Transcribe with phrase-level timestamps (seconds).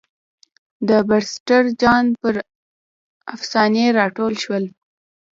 [0.87, 2.35] د پرسټر جان پر
[3.35, 4.63] افسانې را ټول شول.